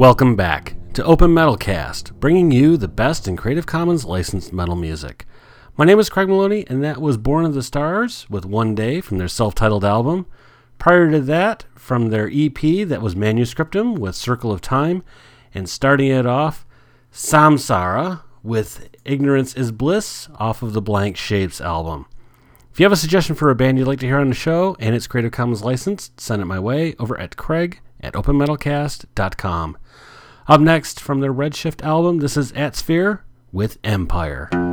[0.00, 4.74] Welcome back to Open Metal Cast, bringing you the best in Creative Commons licensed metal
[4.74, 5.26] music.
[5.76, 9.02] My name is Craig Maloney, and that was Born of the Stars with One Day
[9.02, 10.24] from their self titled album.
[10.78, 15.02] Prior to that, from their EP that was Manuscriptum with Circle of Time,
[15.52, 16.64] and starting it off,
[17.12, 22.06] Samsara with Ignorance is Bliss off of the Blank Shapes album.
[22.72, 24.76] If you have a suggestion for a band you'd like to hear on the show
[24.80, 29.76] and it's Creative Commons licensed, send it my way over at craig at openmetalcast.com.
[30.46, 34.69] Up next from their Redshift album, this is Atsphere with Empire.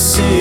[0.00, 0.39] see.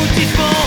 [0.00, 0.59] L'aboutissement d'un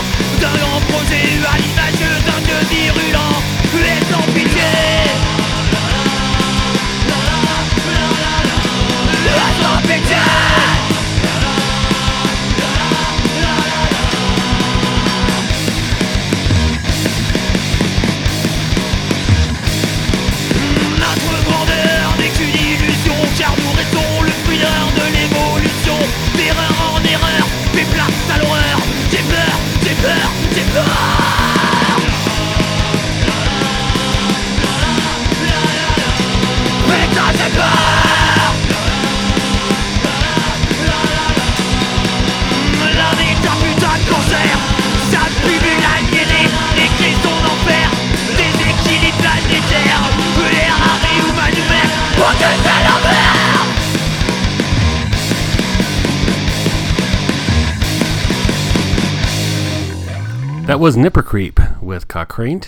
[60.74, 62.62] That was Nipper Creep with Cochrane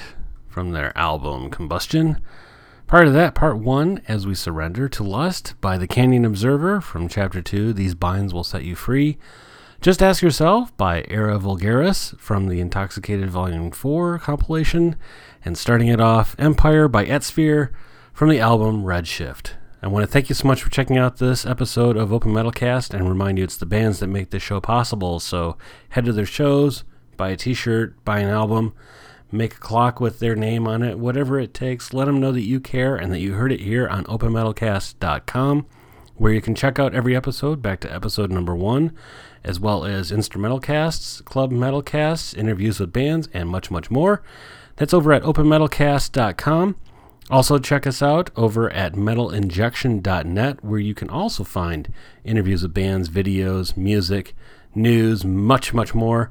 [0.46, 2.20] from their album Combustion.
[2.86, 7.08] Prior to that, part one, As We Surrender to Lust by the Canyon Observer from
[7.08, 9.18] chapter two, These Binds Will Set You Free.
[9.80, 14.94] Just Ask Yourself by Era Vulgaris from the Intoxicated Volume 4 compilation.
[15.44, 17.70] And starting it off, Empire by Etsphere
[18.12, 19.54] from the album Redshift.
[19.82, 22.52] I want to thank you so much for checking out this episode of Open Metal
[22.52, 25.18] Cast and remind you it's the bands that make this show possible.
[25.18, 26.84] So head to their shows,
[27.16, 28.74] buy a t shirt, buy an album,
[29.32, 31.92] make a clock with their name on it, whatever it takes.
[31.92, 35.66] Let them know that you care and that you heard it here on openmetalcast.com,
[36.16, 38.92] where you can check out every episode back to episode number one,
[39.44, 44.22] as well as instrumental casts, club metal casts, interviews with bands, and much, much more.
[44.76, 46.76] That's over at openmetalcast.com.
[47.28, 51.92] Also, check us out over at metalinjection.net, where you can also find
[52.24, 54.36] interviews with bands, videos, music,
[54.76, 56.30] news, much, much more,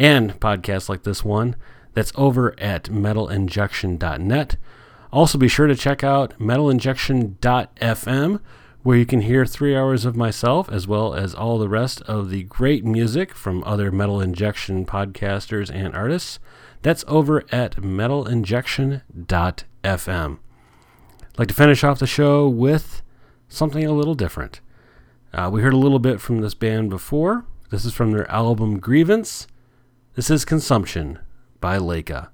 [0.00, 1.54] and podcasts like this one.
[1.92, 4.56] That's over at metalinjection.net.
[5.12, 8.40] Also, be sure to check out metalinjection.fm,
[8.82, 12.30] where you can hear three hours of myself as well as all the rest of
[12.30, 16.38] the great music from other Metal Injection podcasters and artists.
[16.80, 20.38] That's over at metalinjection.fm.
[21.22, 23.02] I'd like to finish off the show with
[23.48, 24.62] something a little different.
[25.34, 27.44] Uh, we heard a little bit from this band before.
[27.70, 29.46] This is from their album Grievance.
[30.16, 31.18] This is Consumption
[31.60, 32.30] by Leica.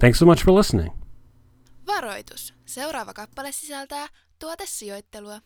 [0.00, 0.90] Thanks so much for listening.
[1.86, 2.54] Varoitus.
[2.66, 4.08] Seuraava kappale sisältää
[4.38, 5.40] tuotesijoittelua.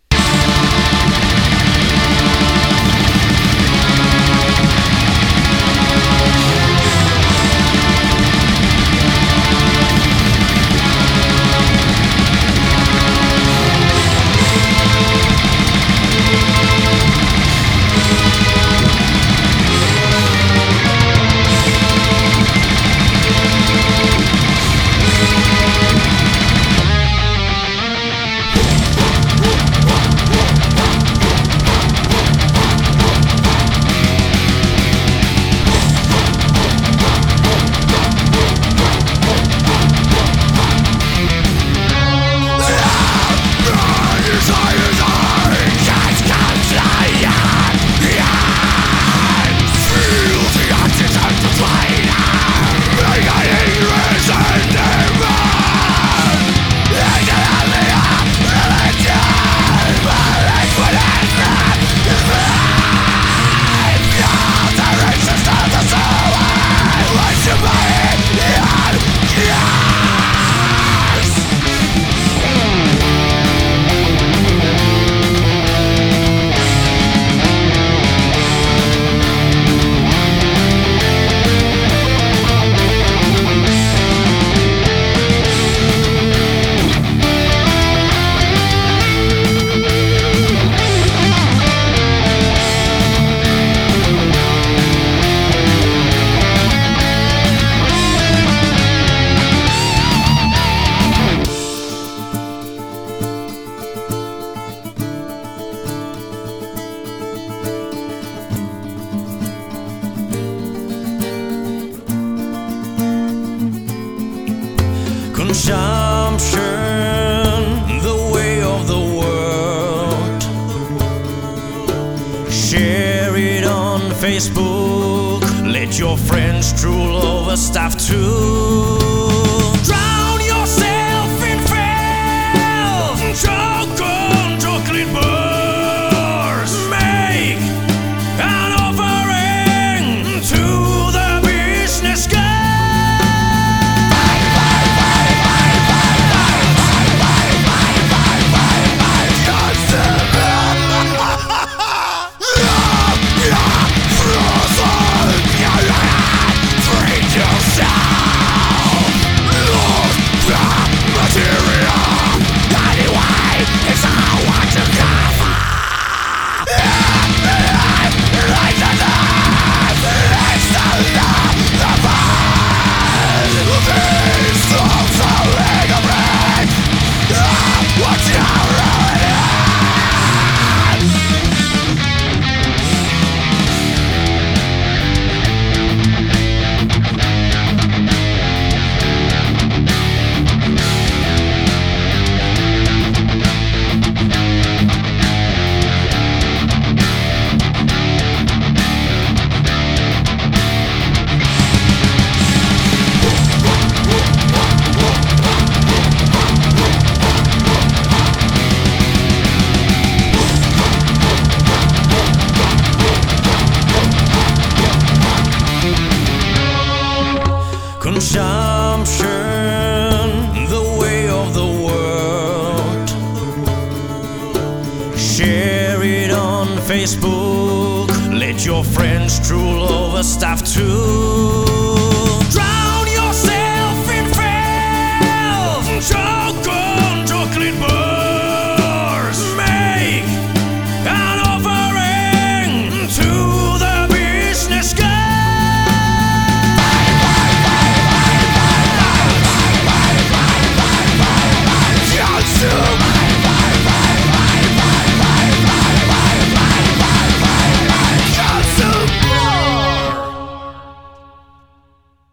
[124.34, 125.42] Facebook.
[125.62, 129.03] Let your friends drool over stuff too.